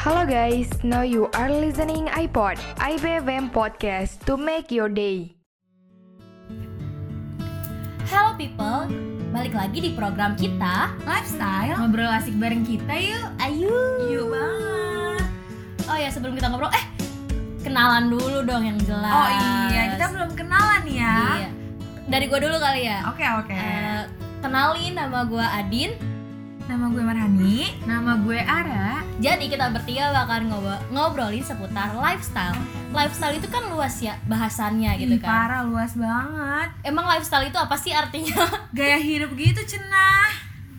Hello 0.00 0.24
guys, 0.24 0.64
now 0.80 1.04
you 1.04 1.28
are 1.36 1.52
listening 1.52 2.08
iPod, 2.16 2.56
IBFM 2.80 3.52
podcast 3.52 4.16
to 4.24 4.40
make 4.40 4.72
your 4.72 4.88
day. 4.88 5.36
Hello 8.08 8.32
people, 8.32 8.88
balik 9.28 9.52
lagi 9.52 9.84
di 9.84 9.92
program 9.92 10.40
kita 10.40 10.96
lifestyle. 11.04 11.76
Ngobrol 11.84 12.08
asik 12.16 12.32
bareng 12.40 12.64
kita 12.64 12.96
yuk. 12.96 13.28
Ayo 13.44 13.76
yuk 14.08 14.26
banget. 14.32 15.24
Oh 15.84 15.96
ya 16.00 16.08
sebelum 16.08 16.32
kita 16.32 16.48
ngobrol, 16.48 16.72
eh 16.72 16.84
kenalan 17.60 18.08
dulu 18.08 18.40
dong 18.48 18.64
yang 18.64 18.80
jelas. 18.88 19.12
Oh 19.12 19.28
iya 19.28 20.00
kita 20.00 20.16
belum 20.16 20.30
kenalan 20.32 20.82
ya. 20.88 21.16
Iya. 21.44 21.48
Dari 22.08 22.24
gua 22.24 22.40
dulu 22.40 22.56
kali 22.56 22.88
ya. 22.88 23.04
Oke 23.12 23.24
oke. 23.36 23.52
Eh, 23.52 24.08
Kenalin 24.40 24.96
nama 24.96 25.28
gua 25.28 25.60
Adin 25.60 25.92
nama 26.70 26.86
gue 26.86 27.02
Marhani. 27.02 27.58
Nama 27.82 28.12
gue 28.22 28.38
Ara. 28.38 29.02
Jadi 29.18 29.50
kita 29.50 29.74
bertiga 29.74 30.14
bakal 30.14 30.46
ngobrol, 30.46 30.78
ngobrolin 30.94 31.42
seputar 31.42 31.90
lifestyle. 31.98 32.54
Lifestyle 32.94 33.34
itu 33.34 33.50
kan 33.50 33.66
luas 33.74 33.98
ya 33.98 34.14
bahasannya 34.30 34.94
gitu 35.02 35.18
Ih, 35.18 35.22
kan. 35.22 35.50
parah 35.50 35.62
luas 35.66 35.98
banget. 35.98 36.70
Emang 36.86 37.10
lifestyle 37.10 37.42
itu 37.42 37.58
apa 37.58 37.74
sih 37.74 37.90
artinya? 37.90 38.46
gaya 38.78 39.02
hidup 39.02 39.34
gitu 39.34 39.58
cenah. 39.66 40.30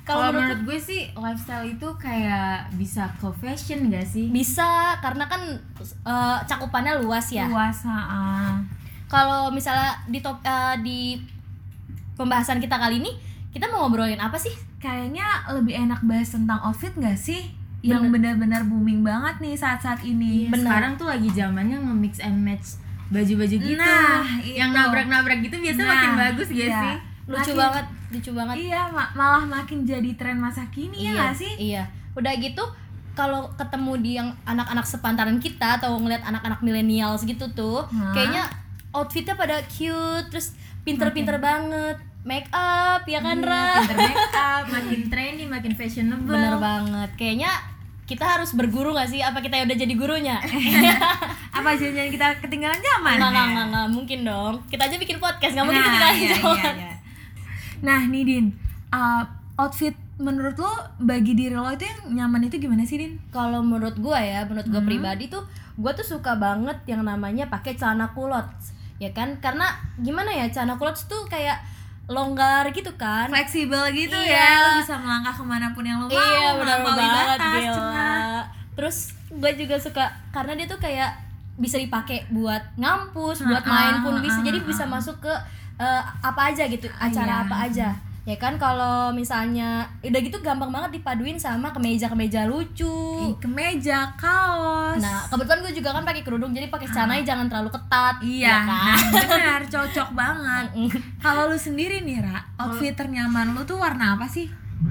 Kalau 0.07 0.31
menurut 0.31 0.63
menurut 0.63 0.71
gue 0.71 0.79
sih 0.79 1.01
lifestyle 1.13 1.67
itu 1.67 1.87
kayak 1.99 2.71
bisa 2.79 3.11
ke 3.21 3.27
fashion 3.37 3.91
gak 3.93 4.07
sih? 4.07 4.33
bisa 4.33 4.97
karena 4.97 5.29
kan 5.29 5.43
eh, 6.07 6.37
cakupannya 6.47 7.03
luas 7.03 7.27
ya. 7.35 7.51
Luas 7.51 7.83
ah 7.85 8.57
kalau 9.11 9.51
misalnya 9.51 9.99
di 10.07 10.23
top 10.23 10.39
eh, 10.41 10.75
di 10.81 10.99
pembahasan 12.15 12.63
kita 12.63 12.79
kali 12.79 13.03
ini 13.03 13.11
kita 13.51 13.67
mau 13.67 13.85
ngobrolin 13.85 14.19
apa 14.23 14.39
sih 14.39 14.70
kayaknya 14.81 15.23
lebih 15.47 15.77
enak 15.79 16.01
bahas 16.01 16.27
tentang 16.27 16.59
outfit 16.59 16.91
gak 16.93 17.15
sih 17.15 17.53
yang 17.81 18.09
benar-benar 18.09 18.61
booming 18.63 19.01
banget 19.01 19.37
nih 19.39 19.53
saat-saat 19.53 20.01
ini 20.01 20.45
Bener. 20.45 20.61
Sekarang 20.63 20.93
tuh 20.95 21.05
lagi 21.05 21.29
zamannya 21.29 21.77
nge-mix 21.79 22.17
and 22.19 22.37
match 22.37 22.77
baju-baju 23.07 23.55
gitu. 23.55 23.75
Nah, 23.75 24.23
yang 24.41 24.71
nabrak-nabrak 24.71 25.41
gitu 25.41 25.57
biasa 25.57 25.79
Nah, 25.79 25.89
makin 25.91 26.11
bagus 26.15 26.47
gak 26.49 26.57
iya. 26.63 26.79
sih? 26.79 26.95
lucu 27.23 27.37
Makin- 27.47 27.57
banget 27.57 27.85
lucu 28.11 28.31
banget 28.33 28.55
iya 28.59 28.81
ma- 28.87 29.13
malah 29.13 29.45
makin 29.45 29.81
jadi 29.81 30.09
tren 30.13 30.35
masa 30.35 30.67
kini 30.67 31.05
ya 31.05 31.13
gak 31.15 31.37
sih 31.37 31.53
iya 31.55 31.83
udah 32.11 32.33
gitu 32.35 32.59
kalau 33.11 33.47
ketemu 33.53 33.91
di 33.97 34.11
yang 34.13 34.29
anak-anak 34.43 34.83
sepantaran 34.83 35.37
kita 35.37 35.79
atau 35.79 35.95
ngeliat 35.95 36.23
anak-anak 36.23 36.59
millennials 36.59 37.23
gitu 37.23 37.45
tuh 37.51 37.87
Hah? 37.87 38.11
kayaknya 38.11 38.43
outfitnya 38.91 39.33
pada 39.33 39.63
cute 39.65 40.27
terus 40.27 40.51
pinter-pinter 40.81 41.37
banget 41.37 41.95
make 42.21 42.45
up 42.51 43.01
ya 43.03 43.19
kan 43.19 43.41
Ra? 43.41 43.81
Pinter 43.81 43.97
make 43.99 44.29
up, 44.31 44.63
makin 44.67 45.01
trendy, 45.07 45.45
makin 45.45 45.73
fashionable. 45.73 46.29
bener 46.29 46.55
banget 46.57 47.09
kayaknya 47.15 47.51
kita 48.03 48.27
harus 48.27 48.51
berguru 48.51 48.91
gak 48.91 49.07
sih 49.07 49.19
apa 49.19 49.39
kita 49.39 49.63
udah 49.63 49.77
jadi 49.77 49.93
gurunya 49.95 50.35
apa 51.57 51.69
jangan 51.73 52.07
kita 52.07 52.27
ketinggalan 52.39 52.77
zaman 52.77 53.15
Nggak, 53.15 53.29
nggak, 53.31 53.47
nggak, 53.47 53.65
nggak, 53.67 53.87
mungkin 53.89 54.19
dong. 54.21 54.55
Kita 54.67 54.83
aja 54.85 54.95
bikin 54.95 55.17
podcast, 55.17 55.53
nggak 55.53 55.65
mungkin 55.65 55.79
Nah, 55.81 55.91
kita 55.91 56.07
iya, 56.11 56.35
iya, 56.35 56.71
iya. 56.75 56.91
Nah, 57.81 57.99
nih 58.05 58.23
Din, 58.23 58.45
uh, 58.89 59.23
outfit 59.55 59.95
menurut 60.17 60.53
lo 60.55 60.69
bagi 60.99 61.33
diri 61.33 61.55
lo 61.55 61.65
itu 61.67 61.81
yang 61.81 61.99
nyaman 62.19 62.45
itu 62.45 62.59
gimana 62.59 62.83
sih 62.83 62.99
Din? 62.99 63.17
Kalau 63.29 63.59
menurut 63.59 63.95
gue 63.95 64.19
ya, 64.19 64.43
menurut 64.45 64.67
gue 64.67 64.77
Hmm. 64.77 64.89
pribadi 64.89 65.25
tuh, 65.27 65.41
gue 65.75 65.91
tuh 65.91 66.05
suka 66.05 66.35
banget 66.35 66.77
yang 66.85 67.01
namanya 67.01 67.47
pakai 67.47 67.73
celana 67.73 68.11
kulot, 68.11 68.45
ya 68.97 69.09
kan? 69.11 69.39
Karena 69.39 69.65
gimana 69.97 70.29
ya, 70.29 70.45
celana 70.47 70.75
kulot 70.75 70.93
tuh 71.01 71.25
kayak 71.25 71.57
longgar 72.07 72.69
gitu 72.69 72.91
kan. 72.95 73.27
Fleksibel 73.27 73.83
gitu 73.91 74.15
Iya. 74.15 74.35
ya, 74.35 74.49
lo 74.63 74.69
bisa 74.79 74.95
melangkah 74.95 75.31
ke 75.31 75.43
mana 75.43 75.67
pun 75.71 75.83
yang 75.83 75.99
lo 75.99 76.05
mau, 76.05 76.15
iya, 76.15 76.49
benar 76.53 76.79
banget, 76.81 77.25
batas, 77.37 77.53
gila. 77.55 77.73
cenah. 77.73 78.41
Terus 78.73 78.97
gue 79.29 79.51
juga 79.57 79.75
suka 79.77 80.03
karena 80.29 80.53
dia 80.55 80.67
tuh 80.67 80.77
kayak 80.77 81.11
bisa 81.55 81.77
dipakai 81.77 82.25
buat 82.29 82.63
ngampus, 82.75 83.43
buat 83.43 83.61
Ah, 83.61 83.69
main 83.69 83.95
ah, 83.95 84.01
pun 84.01 84.13
bisa. 84.19 84.39
ah, 84.39 84.43
Jadi 84.43 84.59
bisa 84.61 84.83
masuk 84.85 85.19
ke 85.19 85.33
eh, 85.77 86.01
apa 86.21 86.41
aja 86.47 86.63
gitu, 86.65 86.85
acara 86.91 87.33
Iya. 87.35 87.43
apa 87.43 87.55
aja. 87.63 87.89
Ya 88.21 88.37
kan 88.37 88.53
kalau 88.55 89.09
misalnya 89.09 89.81
udah 89.99 90.19
gitu 90.21 90.37
gampang 90.39 90.69
banget 90.69 90.93
dipaduin 90.93 91.35
sama 91.35 91.69
kemeja-kemeja 91.69 92.45
lucu. 92.45 93.01
Ih, 93.19 93.33
kemeja, 93.35 94.13
kaos. 94.13 95.01
Nah, 95.01 95.25
kebetulan 95.25 95.59
gue 95.59 95.73
juga 95.73 95.89
kan 95.91 96.03
pakai 96.03 96.21
kerudung, 96.21 96.53
jadi 96.53 96.69
pakai 96.69 96.85
celananya 96.87 97.25
jangan 97.25 97.49
terlalu 97.49 97.69
ketat. 97.71 98.15
iya, 98.21 98.45
ya 98.47 98.57
kan? 98.61 98.97
benar, 99.17 99.61
cocok 99.65 100.09
banget. 100.13 100.65
Kalau 101.17 101.49
lu 101.49 101.57
sendiri 101.57 101.99
nih, 101.99 102.21
Ra, 102.21 102.37
outfit 102.59 102.93
ternyaman 102.93 103.51
lu 103.51 103.61
tuh 103.63 103.75
warna 103.75 104.13
apa 104.13 104.29
sih? 104.29 104.45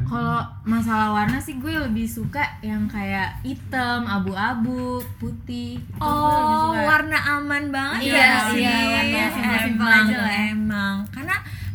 Kalau 0.06 0.38
masalah 0.62 1.10
warna 1.12 1.38
sih 1.38 1.54
gue 1.56 1.70
lebih 1.70 2.06
suka 2.06 2.42
yang 2.60 2.86
kayak 2.86 3.42
hitam, 3.42 4.06
abu-abu, 4.06 4.98
putih. 5.18 5.78
Itu 5.78 5.98
Oh, 5.98 6.70
warna 6.70 7.14
aman 7.32 7.70
banget 7.70 8.06
Iya, 8.06 8.14
ya 8.14 8.30
iya, 8.54 8.70
sih. 8.74 8.86
warna 8.88 9.22
simpel-simpel 9.28 9.86
Emang, 9.86 10.06
aja 10.06 10.16
lah. 10.16 10.30
Emang, 10.48 10.94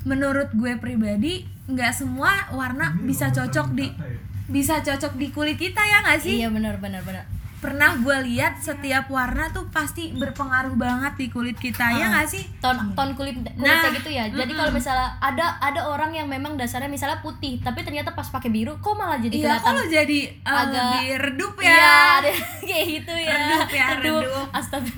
menurut 0.06 0.54
gue 0.54 0.78
pribadi 0.78 1.44
nggak 1.66 1.92
semua 1.92 2.30
warna 2.54 2.94
bisa 3.02 3.34
cocok 3.34 3.74
di 3.74 3.90
bisa 4.46 4.78
cocok 4.80 5.18
di 5.18 5.34
kulit 5.34 5.58
kita 5.58 5.82
ya 5.82 6.06
nggak 6.06 6.22
sih? 6.22 6.38
Iya 6.38 6.54
benar 6.54 6.78
benar 6.78 7.02
benar. 7.02 7.26
Pernah 7.56 7.98
gue 7.98 8.14
lihat 8.30 8.62
setiap 8.62 9.10
warna 9.10 9.50
tuh 9.50 9.66
pasti 9.74 10.14
berpengaruh 10.14 10.78
banget 10.78 11.18
di 11.18 11.34
kulit 11.34 11.58
kita 11.58 11.82
ya 11.90 12.14
nggak 12.14 12.30
sih? 12.30 12.46
Ton 12.62 12.94
ton 12.94 13.18
kulit 13.18 13.42
kulitnya 13.42 13.58
Nah, 13.58 13.90
gitu 13.90 14.10
ya. 14.14 14.30
Jadi 14.30 14.54
kalau 14.54 14.70
misalnya 14.70 15.18
ada 15.18 15.58
ada 15.58 15.82
orang 15.90 16.14
yang 16.14 16.30
memang 16.30 16.54
dasarnya 16.54 16.86
misalnya 16.86 17.26
putih, 17.26 17.58
tapi 17.66 17.82
ternyata 17.82 18.14
pas 18.14 18.30
pakai 18.30 18.54
biru 18.54 18.78
kok 18.78 18.94
malah 18.94 19.18
jadi 19.18 19.34
Iya, 19.34 19.58
kok 19.58 19.66
kelihatan 19.66 19.74
lo 19.74 19.84
jadi 19.90 20.20
uh, 20.46 20.54
agak- 20.54 20.70
lebih 20.94 21.06
redup 21.18 21.54
ya? 21.58 21.66
Iya, 21.66 21.98
kayak 22.70 22.86
gitu 22.94 23.14
ya. 23.18 23.34
Redup 23.34 23.70
ya, 23.74 23.88
redup. 23.98 24.46
Astaga. 24.54 24.94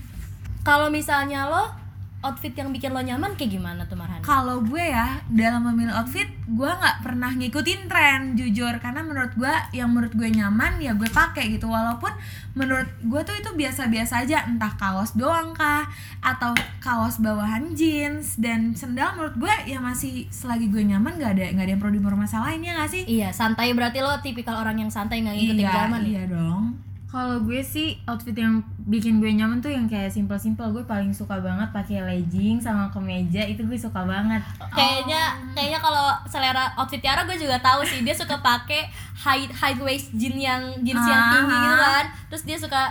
Kalau 0.67 0.91
misalnya 0.91 1.47
lo 1.47 1.86
outfit 2.27 2.51
yang 2.51 2.75
bikin 2.75 2.91
lo 2.91 2.99
nyaman 2.99 3.39
kayak 3.39 3.55
gimana 3.55 3.87
tuh 3.87 3.95
Marhan? 3.95 4.19
Kalau 4.19 4.59
gue 4.59 4.83
ya 4.83 5.23
dalam 5.31 5.63
memilih 5.71 5.95
outfit, 5.95 6.27
gue 6.45 6.67
nggak 6.67 7.01
pernah 7.01 7.31
ngikutin 7.31 7.87
tren 7.87 8.35
jujur 8.35 8.75
karena 8.83 9.01
menurut 9.01 9.31
gue 9.39 9.55
yang 9.71 9.89
menurut 9.95 10.11
gue 10.11 10.27
nyaman 10.27 10.83
ya 10.83 10.91
gue 10.93 11.07
pakai 11.07 11.55
gitu 11.55 11.71
walaupun 11.71 12.11
menurut 12.53 12.89
gue 12.99 13.21
tuh 13.23 13.35
itu 13.39 13.49
biasa-biasa 13.55 14.27
aja 14.27 14.43
entah 14.49 14.73
kaos 14.75 15.15
doang 15.15 15.55
kah 15.55 15.87
atau 16.19 16.51
kaos 16.83 17.23
bawahan 17.23 17.71
jeans 17.77 18.35
dan 18.35 18.75
sendal 18.75 19.15
menurut 19.15 19.39
gue 19.39 19.53
ya 19.69 19.79
masih 19.79 20.27
selagi 20.33 20.67
gue 20.67 20.83
nyaman 20.83 21.15
nggak 21.15 21.31
ada 21.37 21.43
nggak 21.55 21.65
ada 21.65 21.71
yang 21.77 21.81
perlu 21.81 21.95
dipermasalahin 22.01 22.61
ya 22.65 22.71
nggak 22.75 22.91
sih? 22.91 23.03
Iya, 23.07 23.29
santai 23.31 23.71
berarti 23.71 24.03
lo 24.03 24.11
tipikal 24.19 24.59
orang 24.59 24.81
yang 24.81 24.91
santai 24.91 25.23
nggak 25.23 25.35
ngikutin 25.37 25.63
iya, 25.63 25.71
zaman 25.71 26.01
ya? 26.03 26.09
iya 26.09 26.23
dong. 26.27 26.86
Kalau 27.07 27.39
gue 27.39 27.61
sih 27.61 27.95
outfit 28.03 28.35
yang 28.35 28.59
bikin 28.81 29.17
gue 29.17 29.31
nyaman 29.31 29.57
tuh 29.57 29.69
yang 29.69 29.87
kayak 29.87 30.11
simple-simple. 30.11 30.67
Gue 30.69 30.83
paling 30.83 31.09
suka 31.09 31.39
banget 31.39 31.71
pakai 31.71 32.03
legging 32.03 32.59
sama 32.59 32.91
kemeja. 32.91 33.41
Itu 33.41 33.63
gue 33.63 33.75
suka 33.75 34.03
banget. 34.03 34.43
kayaknya 34.69 35.21
kayaknya 35.51 35.79
kalau 35.79 36.11
selera 36.25 36.75
outfit 36.75 36.99
Tiara 36.99 37.23
gue 37.23 37.35
juga 37.35 37.55
tahu 37.57 37.81
sih. 37.81 38.03
Dia 38.03 38.11
suka 38.11 38.35
pakai 38.37 38.91
high 39.15 39.47
high 39.49 39.79
waist 39.79 40.11
jeans 40.11 40.35
yang 40.37 40.59
jeans 40.81 40.99
yang 40.99 41.21
Ah. 41.21 41.31
tinggi 41.33 41.55
gitu 41.55 41.75
kan. 41.81 42.05
Terus 42.27 42.43
dia 42.43 42.57
suka 42.59 42.81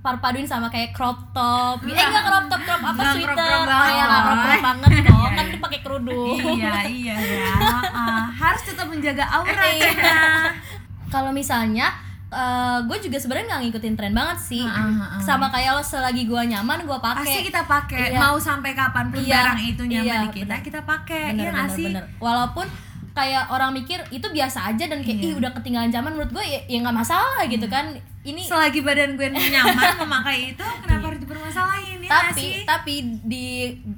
parpaduin 0.00 0.44
sama 0.44 0.68
kayak 0.68 0.92
crop 0.92 1.18
top. 1.32 1.82
Eh 1.82 1.90
enggak 1.90 2.22
crop 2.22 2.46
top 2.46 2.60
crop 2.62 2.78
apa 2.78 3.00
sweater? 3.10 3.26
crop-crop 3.26 3.58
oh 3.58 3.66
banget, 3.66 3.90
ya 3.90 4.04
nggak 4.04 4.22
crop 4.22 4.38
crop 4.38 4.62
banget 4.62 4.90
dong. 5.02 5.30
Kan 5.34 5.44
dia 5.44 5.58
pakai 5.58 5.80
kerudung. 5.80 6.38
Iya 6.54 6.74
iya 6.86 7.16
ya 7.18 7.52
Ah, 7.90 8.24
harus 8.44 8.62
tetap 8.62 8.86
menjaga 8.86 9.26
aura 9.26 9.64
Iya. 9.66 9.90
ya. 9.90 10.22
kalau 11.08 11.30
misalnya 11.30 11.90
eh, 12.36 12.78
gue 12.82 12.98
juga 13.00 13.16
sebenarnya 13.16 13.46
nggak 13.48 13.62
ngikutin 13.64 13.94
tren 13.94 14.12
banget 14.12 14.38
sih 14.40 14.60
Ah, 14.60 14.82
ah, 14.82 15.02
ah. 15.08 15.20
sama 15.20 15.46
kayak 15.48 15.70
lo 15.72 15.82
selagi 15.82 16.22
gue 16.24 16.42
nyaman 16.48 16.82
gue 16.82 16.98
pakai 17.00 17.22
pasti 17.22 17.40
kita 17.44 17.62
pakai 17.64 18.04
Iya. 18.08 18.18
mau 18.18 18.36
sampai 18.36 18.72
kapan 18.72 19.06
pun 19.08 19.18
Iya, 19.18 19.34
barang 19.38 19.60
itu 19.64 19.82
nyaman 19.84 20.04
iya, 20.04 20.16
di 20.20 20.30
kita 20.34 20.46
bener. 20.50 20.60
kita 20.62 20.80
pakai 20.82 21.22
iya 21.32 21.48
nggak 21.48 21.68
sih 21.70 21.86
bener. 21.88 22.04
walaupun 22.18 22.66
kayak 23.12 23.46
orang 23.46 23.70
mikir 23.72 24.02
itu 24.10 24.26
biasa 24.28 24.58
aja 24.68 24.84
dan 24.84 24.98
kayak 24.98 25.16
Iya. 25.16 25.28
ih 25.28 25.34
udah 25.36 25.50
ketinggalan 25.52 25.88
zaman 25.88 26.10
menurut 26.12 26.30
gue 26.30 26.44
ya 26.44 26.60
ya 26.64 26.78
nggak 26.80 26.96
masalah 26.96 27.42
gitu 27.44 27.66
kan 27.66 27.94
ini 28.22 28.42
selagi 28.42 28.80
badan 28.80 29.14
gue 29.14 29.28
nyaman 29.30 29.94
memakai 30.02 30.50
itu 30.50 30.64
kenapa 30.80 31.04
harus 31.08 31.20
dipermasalahin 31.20 31.98
ya 32.00 32.10
tapi 32.10 32.34
sih 32.36 32.52
tapi 32.64 32.94
di 33.22 33.46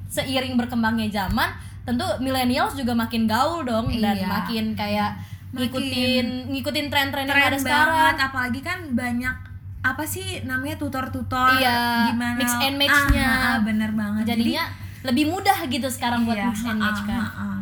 seiring 0.06 0.55
berkembangnya 0.55 1.08
zaman 1.08 1.49
tentu 1.82 2.02
millennials 2.19 2.75
juga 2.75 2.93
makin 2.93 3.25
gaul 3.25 3.62
dong 3.62 3.88
dan 3.96 4.14
Iya. 4.14 4.26
makin 4.26 4.64
kayak 4.75 5.16
Makin 5.56 5.64
ngikutin 5.64 6.26
ngikutin 6.53 6.87
tren-tren 6.93 7.25
yang 7.25 7.32
ada 7.32 7.49
banget 7.49 7.64
sekarang 7.64 8.14
apalagi 8.20 8.61
kan 8.61 8.79
banyak 8.93 9.37
apa 9.81 10.03
sih 10.05 10.44
namanya 10.44 10.76
tutor-tutor 10.76 11.56
Iya, 11.56 12.12
gimana 12.12 12.37
mix 12.37 12.50
and 12.58 12.76
match-nya. 12.76 13.25
ah, 13.25 13.32
ah, 13.32 13.49
ah, 13.55 13.56
bener 13.64 13.91
banget 13.97 14.25
jadinya 14.37 14.64
lebih 15.06 15.31
mudah 15.31 15.58
gitu 15.70 15.88
sekarang 15.88 16.26
buat 16.26 16.37
iya, 16.37 16.50
mix 16.50 16.58
and 16.67 16.76
ah, 16.76 16.85
match 16.85 17.00
kan 17.08 17.20
ah, 17.23 17.32
ah. 17.41 17.61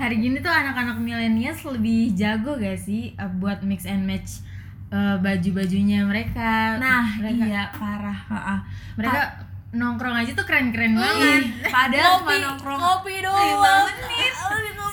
Hari 0.00 0.16
gini 0.16 0.40
tuh 0.40 0.48
anak-anak 0.48 0.96
milenials 0.96 1.60
lebih 1.68 2.16
jago 2.16 2.56
gak 2.56 2.80
sih 2.80 3.12
uh, 3.20 3.28
buat 3.36 3.60
mix 3.60 3.84
and 3.84 4.08
match 4.08 4.40
uh, 4.88 5.20
baju-bajunya 5.20 6.08
mereka. 6.08 6.80
nah 6.80 7.04
mereka, 7.20 7.44
iya 7.44 7.62
parah 7.68 8.20
ah, 8.32 8.36
ah. 8.56 8.58
mereka 8.96 9.44
nongkrong 9.70 10.16
aja 10.18 10.32
tuh 10.34 10.48
keren-keren 10.48 10.96
banget. 10.98 11.46
Padahal 11.68 12.24
ngopi 12.24 12.36
nongkrong 12.42 12.80
lima 12.80 13.20
doang 13.22 13.86
menit 13.86 14.32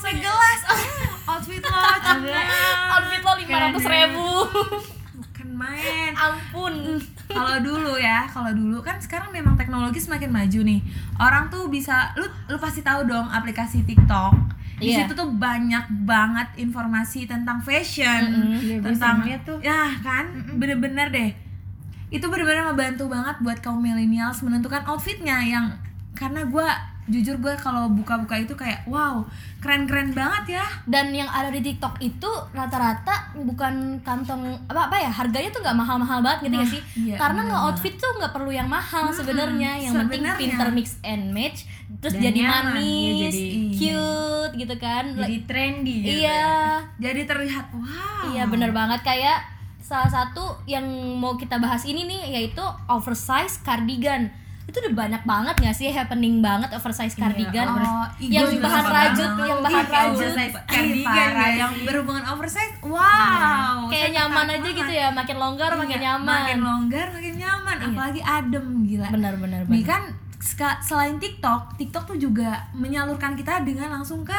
segelas 0.08 0.62
oh, 0.72 1.07
outfit 1.28 1.60
lo 1.60 1.80
outfit 2.90 3.22
lo 3.22 3.32
lima 3.36 3.58
ratus 3.62 3.84
ribu. 3.86 4.28
Bukan 5.18 5.50
main. 5.52 6.12
Ampun. 6.14 6.74
Kalau 7.28 7.56
dulu 7.60 7.94
ya 7.96 8.24
kalau 8.26 8.52
dulu 8.52 8.80
kan 8.80 8.98
sekarang 8.98 9.30
memang 9.30 9.54
teknologi 9.54 10.00
semakin 10.00 10.30
maju 10.30 10.60
nih. 10.64 10.80
Orang 11.18 11.48
tuh 11.48 11.68
bisa 11.68 12.16
lu 12.16 12.26
lu 12.48 12.58
pasti 12.58 12.82
tahu 12.82 13.04
dong 13.04 13.28
aplikasi 13.28 13.84
TikTok. 13.84 14.34
Di 14.78 14.94
Iya. 14.94 15.04
situ 15.04 15.18
tuh 15.18 15.30
banyak 15.32 15.90
banget 16.06 16.54
informasi 16.56 17.26
tentang 17.26 17.58
fashion. 17.60 18.22
Iya, 18.56 18.78
gue 18.78 18.86
tentang 18.88 19.26
liat 19.26 19.42
tuh. 19.42 19.58
ya 19.60 19.90
kan? 20.00 20.30
Bener-bener 20.54 21.10
deh. 21.10 21.32
Itu 22.08 22.30
bener-bener 22.30 22.62
ngebantu 22.64 23.10
banget 23.10 23.36
buat 23.42 23.58
kaum 23.60 23.82
millennials 23.82 24.40
menentukan 24.40 24.86
outfitnya 24.86 25.42
yang 25.42 25.66
karena 26.14 26.46
gue 26.46 26.68
jujur 27.08 27.36
gue 27.38 27.56
kalau 27.56 27.88
buka-buka 27.90 28.36
itu 28.36 28.52
kayak 28.52 28.84
wow 28.84 29.24
keren-keren 29.58 30.12
banget 30.12 30.56
ya. 30.56 30.66
Dan 30.84 31.10
yang 31.10 31.26
ada 31.26 31.48
di 31.48 31.60
TikTok 31.62 31.98
itu 31.98 32.28
rata-rata 32.52 33.32
bukan 33.34 33.98
kantong 34.02 34.40
apa 34.66 34.86
apa 34.86 34.96
ya 34.98 35.10
harganya 35.10 35.50
tuh 35.50 35.60
nggak 35.60 35.74
mahal-mahal 35.74 36.20
banget 36.20 36.40
gitu 36.46 36.54
Nah, 36.54 36.62
gak 36.62 36.70
sih? 36.70 36.82
iya, 37.00 37.16
karena 37.16 37.42
nge 37.44 37.58
outfit 37.58 37.96
tuh 37.96 38.12
nggak 38.14 38.32
perlu 38.32 38.52
yang 38.52 38.68
mahal 38.68 39.08
sebenarnya. 39.10 39.72
Yang 39.80 39.94
penting 39.98 40.22
sebenarnya. 40.22 40.38
pinter 40.38 40.68
mix 40.70 40.88
and 41.02 41.32
match 41.32 41.60
terus 41.98 42.14
Dan 42.14 42.22
jadi 42.22 42.40
nyaman, 42.44 42.64
manis 42.76 42.84
iya, 42.84 43.30
jadi- 43.32 43.72
cute 43.74 44.54
gitu 44.58 44.76
kan. 44.78 45.06
Jadi 45.16 45.38
trendy 45.44 45.96
gitu. 46.02 46.18
iya. 46.22 46.84
jadi 47.00 47.22
terlihat 47.24 47.66
wow. 47.72 48.30
Iya 48.30 48.44
bener 48.46 48.70
banget. 48.70 49.02
Kayak 49.02 49.42
salah 49.80 50.12
satu 50.12 50.44
yang 50.66 50.84
mau 51.16 51.34
kita 51.34 51.58
bahas 51.58 51.82
ini 51.82 52.04
nih 52.04 52.36
yaitu 52.36 52.60
oversize 52.88 53.64
cardigan 53.64 54.28
itu 54.68 54.78
udah 54.84 54.94
banyak 55.00 55.24
banget 55.24 55.56
gak 55.64 55.76
sih 55.80 55.88
happening 55.96 56.44
banget 56.44 56.68
oversize 56.76 57.16
cardigan? 57.16 57.72
Oh, 57.72 58.04
ih, 58.20 58.36
yang 58.36 58.52
bahan 58.60 58.84
rajut 58.84 59.32
banget. 59.32 59.48
yang 59.48 59.60
bahan 59.64 59.86
rajut. 59.88 60.32
cardigan 60.68 61.30
gak 61.32 61.52
yang 61.56 61.74
berhubungan 61.88 62.24
oversize 62.36 62.76
wow. 62.84 63.88
Kayak 63.88 64.12
saya 64.12 64.16
nyaman 64.20 64.46
aja 64.52 64.60
banget. 64.60 64.80
gitu 64.84 64.92
ya 64.92 65.08
makin 65.16 65.38
longgar 65.40 65.72
makin 65.80 65.98
Iya, 65.98 66.06
nyaman. 66.12 66.40
makin 66.44 66.60
longgar 66.60 67.08
makin 67.16 67.36
nyaman. 67.40 67.76
Apalagi 67.80 68.22
adem 68.22 68.66
gila. 68.84 69.08
Benar-benar 69.08 69.62
nih 69.72 69.84
kan 69.88 70.04
selain 70.84 71.16
TikTok 71.18 71.80
TikTok 71.80 72.04
tuh 72.16 72.18
juga 72.20 72.68
menyalurkan 72.76 73.36
kita 73.40 73.64
dengan 73.64 74.00
langsung 74.00 74.28
ke 74.28 74.38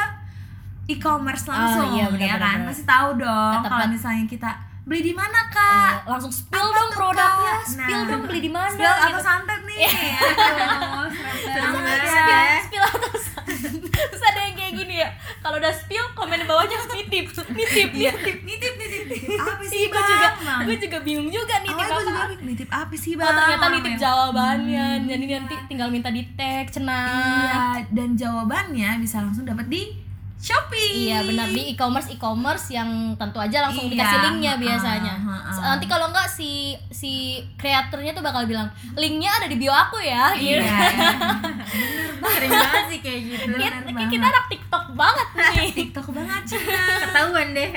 e-commerce 0.89 1.45
langsung 1.45 1.93
iya, 1.93 2.09
benar, 2.09 2.25
ya 2.25 2.35
kan? 2.41 2.57
pasti 2.65 2.83
tahu 2.87 3.09
dong 3.21 3.61
kalau 3.61 3.85
misalnya 3.93 4.25
kita 4.25 4.49
beli 4.89 5.01
di 5.03 5.13
mana 5.13 5.39
kak? 5.47 5.91
Langsung 6.03 6.33
spill 6.33 6.57
Apa 6.59 6.73
dong 6.73 6.91
produknya. 6.91 7.53
Kak? 7.53 7.61
spill 7.63 8.01
Nah. 8.01 8.09
dong 8.09 8.21
beli 8.25 8.39
di 8.41 8.49
mana 8.49 8.73
Spill 8.73 8.89
atau 8.89 9.09
gitu. 9.11 9.21
santet 9.21 9.61
nih. 9.63 9.79
Aduh 9.85 11.05
serem 11.45 11.69
banget 11.71 11.99
spill, 12.01 12.49
spill 12.65 12.83
atau 12.83 13.09
terus 13.89 14.23
ada 14.23 14.39
yang 14.41 14.55
kayak 14.55 14.73
gini 14.75 14.95
ya. 14.97 15.09
Kalau 15.39 15.55
udah 15.55 15.71
spill 15.71 16.05
komen 16.11 16.41
bawahnya 16.43 16.77
nitip 16.89 17.25
nitip. 17.51 17.89
Iya, 17.91 18.11
nitip 18.11 18.37
nitip 18.41 18.73
nitip. 18.75 19.03
Nitip 19.09 19.39
apa 19.39 19.63
sih 19.63 19.83
gue 19.85 20.01
juga 20.01 20.29
bang? 20.35 20.59
gue 20.65 20.77
juga 20.79 20.97
bingung 20.99 21.29
juga 21.29 21.55
nitip 21.59 21.75
Awalnya 21.75 21.93
gue 21.93 22.05
juga 22.07 22.19
apa 22.19 22.33
nitip 22.41 22.69
apa 22.71 22.93
sih 22.95 23.11
Oh 23.11 23.19
bang? 23.19 23.35
ternyata 23.35 23.65
nitip 23.69 23.95
jawabannya 23.95 24.87
jadi 25.05 25.23
nanti 25.35 25.55
tinggal 25.67 25.87
minta 25.87 26.09
di 26.09 26.23
tag 26.33 26.65
cenah. 26.67 27.05
Iya, 27.39 27.61
dan 27.89 28.09
jawabannya 28.15 28.89
bisa 28.97 29.21
langsung 29.21 29.43
dapat 29.43 29.67
di 29.67 29.81
Shopee. 30.39 31.05
Iya 31.05 31.19
benar 31.21 31.47
di 31.47 31.69
e-commerce 31.69 32.07
e-commerce 32.09 32.71
yang 32.71 32.87
tentu 33.13 33.37
aja 33.37 33.59
langsung 33.61 33.85
Iya, 33.85 33.93
dikasih 33.93 34.19
linknya 34.23 34.53
biasanya. 34.55 35.13
ha-ha. 35.19 35.51
Nanti 35.69 35.85
kalau 35.85 36.07
enggak 36.07 36.25
si 36.25 36.71
si 36.89 37.11
kreatornya 37.53 38.11
tuh 38.11 38.21
bakal 38.21 38.43
bilang 38.45 38.65
linknya 38.93 39.27
ada 39.29 39.45
di 39.45 39.55
bio 39.55 39.69
aku 39.69 39.99
ya. 39.99 40.31
Iya, 40.31 40.55
Gitu. 40.55 40.63
iya. 40.63 40.79
Sering 42.31 42.51
banget 42.51 42.83
sih 42.87 42.99
kayak 42.99 43.19
gitu. 43.25 43.43
Bener 43.51 43.73
banget. 43.85 44.07
kita 44.09 44.25
anak 44.25 44.45
TikTok 44.47 44.85
banget 44.93 45.27
nih. 45.33 45.69
TikTok 45.75 46.07
banget 46.09 46.41
Cina. 46.47 46.83
Ketahuan 47.03 47.47
deh. 47.51 47.69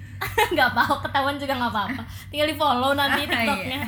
Nggak 0.54 0.68
apa 0.72 0.82
ketahuan 1.02 1.36
juga 1.36 1.52
nggak 1.54 1.72
apa-apa. 1.72 2.02
Tinggal 2.30 2.48
di 2.48 2.56
follow 2.56 2.92
nanti 2.92 3.20
Iya. 3.20 3.30
TikToknya. 3.32 3.80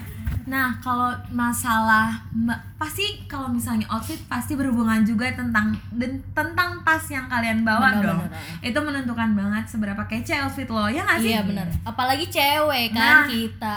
Nah, 0.49 0.73
kalau 0.79 1.13
masalah 1.29 2.09
ma- 2.31 2.57
pasti 2.75 3.05
kalau 3.25 3.47
misalnya 3.47 3.85
outfit 3.87 4.17
pasti 4.25 4.53
berhubungan 4.53 5.01
juga 5.03 5.29
tentang 5.31 5.71
dan 5.93 6.17
tentang 6.33 6.81
tas 6.81 7.05
yang 7.07 7.29
kalian 7.29 7.63
bawa 7.63 7.93
Bener, 7.95 8.05
dong. 8.09 8.21
bener. 8.25 8.65
Itu 8.65 8.79
menentukan 8.81 9.31
banget 9.33 9.65
seberapa 9.67 10.03
kece 10.03 10.35
outfit 10.39 10.65
lo 10.67 10.89
ya 10.89 11.05
nggak 11.05 11.21
sih? 11.21 11.31
Iya 11.31 11.43
benar. 11.43 11.69
Apalagi 11.85 12.27
cewek 12.27 12.91
Nah, 12.91 12.99
kan 12.99 13.29
kita. 13.29 13.75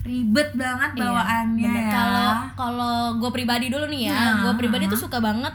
Ribet 0.00 0.52
banget 0.54 0.90
Iya, 0.92 1.00
bawaannya 1.02 1.60
bener. 1.66 1.82
ya. 1.82 1.90
Kalau 1.90 2.30
kalau 2.54 2.96
gue 3.16 3.30
pribadi 3.30 3.68
dulu 3.68 3.84
nih 3.86 4.08
ya, 4.08 4.14
Nah, 4.14 4.32
gue 4.42 4.52
pribadi 4.56 4.84
uh-huh. 4.84 4.96
tuh 4.96 5.02
suka 5.02 5.20
banget 5.20 5.52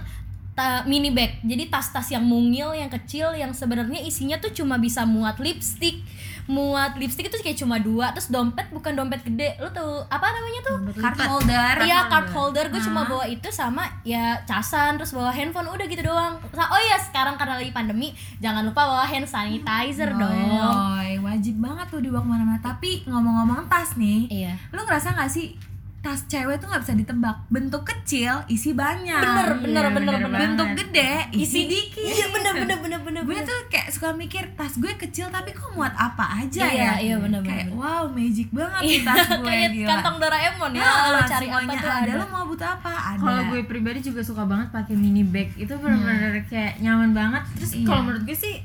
ta- 0.53 0.85
mini 0.85 1.09
bag. 1.09 1.41
Jadi 1.41 1.65
tas-tas 1.65 2.07
yang 2.07 2.23
mungil, 2.23 2.71
yang 2.71 2.87
kecil, 2.87 3.33
yang 3.33 3.51
sebenarnya 3.51 3.99
isinya 3.99 4.37
tuh 4.37 4.49
cuma 4.49 4.77
bisa 4.77 5.01
muat 5.03 5.35
lipstick, 5.37 5.99
muat 6.45 6.93
lipstick 6.95 7.27
itu 7.27 7.37
kayak 7.41 7.57
cuma 7.57 7.77
dua. 7.77 8.13
Terus 8.13 8.29
dompet 8.29 8.69
bukan 8.69 8.93
dompet 8.93 9.21
gede, 9.21 9.57
lu 9.57 9.69
tuh 9.69 10.05
apa 10.07 10.29
namanya 10.29 10.61
tuh? 10.61 10.77
card 10.93 11.17
holder. 11.19 11.75
Iya 11.81 11.99
card 12.07 12.29
holder, 12.29 12.65
gue 12.69 12.81
cuma 12.81 13.01
Hah? 13.01 13.09
bawa 13.09 13.25
itu 13.25 13.49
sama 13.49 13.83
ya 14.01 14.37
casan, 14.43 14.95
terus 14.95 15.11
bawa 15.11 15.29
handphone, 15.29 15.67
udah 15.67 15.85
gitu 15.85 16.05
doang. 16.05 16.37
Oh 16.53 16.81
iya 16.81 16.97
sekarang 17.01 17.35
karena 17.35 17.57
lagi 17.57 17.73
pandemi, 17.73 18.13
jangan 18.37 18.61
lupa 18.61 18.85
bawa 18.85 19.05
hand 19.05 19.25
sanitizer 19.25 20.13
Yoi, 20.13 20.21
dong. 20.21 21.19
wajib 21.25 21.55
banget 21.57 21.85
tuh 21.89 21.99
dibawa 21.99 22.21
ke 22.21 22.29
mana-mana. 22.29 22.59
Tapi 22.61 22.91
ngomong-ngomong 23.05 23.65
tas 23.65 23.97
nih, 23.97 24.29
Iya. 24.29 24.53
lu 24.69 24.81
ngerasa 24.81 25.17
gak 25.17 25.29
sih 25.29 25.57
tas 26.05 26.21
cewek 26.23 26.55
tuh 26.55 26.67
nggak 26.67 26.85
bisa 26.85 26.93
ditebak 26.93 27.37
bentuk 27.47 27.81
kecil 27.81 28.45
isi 28.45 28.71
banyak 28.71 29.17
Bener, 29.17 29.49
bener, 29.57 29.81
Iya, 29.81 29.89
bener, 29.89 30.13
bener 30.13 30.19
bener. 30.23 30.39
bentuk 30.39 30.67
gede 30.77 31.13
isi, 31.33 31.41
Isi- 31.41 31.65
dikit 31.65 32.05
Iya 32.07 32.25
bener 32.29 32.53
bener 32.55 32.77
bener 32.77 32.99
bener. 33.01 33.21
gue 33.23 33.33
bener. 33.33 33.41
tuh 33.43 33.59
kayak 33.67 33.89
suka 33.89 34.13
mikir 34.13 34.45
tas 34.53 34.73
gue 34.75 34.93
kecil 34.95 35.27
tapi 35.27 35.49
kok 35.49 35.73
muat 35.73 35.91
apa 35.91 36.39
aja 36.39 36.61
Iya, 36.63 36.69
ya 36.69 36.91
iya, 37.01 37.15
bener, 37.17 37.41
bener, 37.41 37.49
kayak 37.49 37.65
bener. 37.67 37.81
wow 37.81 38.03
magic 38.07 38.47
banget 38.51 38.79
nih 38.79 38.91
Iya, 38.91 39.01
tas 39.03 39.27
gue 39.33 39.47
kayak 39.49 39.69
gila 39.73 39.89
kantong 39.89 40.17
Doraemon 40.19 40.71
ya. 40.71 40.79
Nah, 40.79 41.01
lo 41.09 41.19
cari 41.25 41.47
apa 41.47 41.73
tuh 41.73 41.89
ada. 41.89 41.97
ada. 41.99 42.13
lo 42.13 42.25
mau 42.29 42.43
butuh 42.45 42.69
apa 42.71 42.91
ada 42.93 43.17
Kalau 43.17 43.41
gue 43.49 43.61
pribadi 43.65 43.99
juga 43.99 44.21
suka 44.21 44.43
banget 44.45 44.67
pakai 44.69 44.93
mini 44.93 45.23
bag. 45.23 45.49
Itu 45.55 45.73
benar-benar 45.75 46.37
kayak 46.45 46.77
nyaman 46.79 47.11
banget. 47.11 47.41
Terus 47.55 47.71
Iya. 47.73 47.85
kalau 47.87 48.01
menurut 48.03 48.23
gue 48.23 48.37
sih 48.37 48.55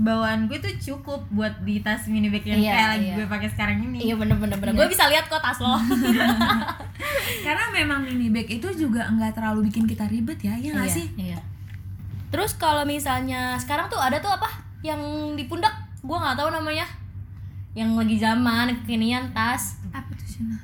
bawaan 0.00 0.48
gue 0.48 0.56
tuh 0.56 0.72
cukup 0.78 1.28
buat 1.28 1.60
di 1.60 1.78
tas 1.78 2.04
mini 2.06 2.28
bag 2.28 2.40
yang 2.42 2.56
Iya, 2.58 2.72
kayak 2.72 2.88
lagi 2.90 3.04
iya. 3.04 3.14
gue 3.14 3.26
pakai 3.26 3.48
sekarang 3.48 3.76
ini. 3.82 3.98
Iya 4.02 4.14
bener 4.16 4.36
bener 4.36 4.56
bener. 4.56 4.72
Gue 4.72 4.88
bisa 4.88 5.04
lihat 5.06 5.26
kok 5.26 5.38
tas 5.38 5.58
lo. 5.58 5.76
karena 7.44 7.64
memang 7.70 8.00
mini 8.02 8.28
bag 8.28 8.48
itu 8.48 8.68
juga 8.74 9.08
nggak 9.08 9.32
terlalu 9.34 9.68
bikin 9.68 9.84
kita 9.84 10.04
ribet 10.06 10.40
ya 10.40 10.54
ya 10.54 10.72
nggak 10.72 10.86
Iya, 10.86 10.94
sih 10.94 11.06
Iya. 11.14 11.38
Terus 12.28 12.54
kalau 12.54 12.82
misalnya 12.84 13.56
sekarang 13.56 13.86
tuh 13.86 13.98
ada 13.98 14.16
tuh 14.18 14.30
apa 14.30 14.48
yang 14.80 15.00
di 15.34 15.44
pundak? 15.44 15.72
Gue 16.00 16.14
nggak 16.14 16.34
tahu 16.34 16.48
namanya. 16.50 16.86
Yang 17.70 17.90
lagi 17.94 18.16
zaman 18.18 18.66
kekinian 18.78 19.30
tas 19.30 19.78
apa 19.90 20.10
tuh 20.10 20.26
Shina? 20.26 20.56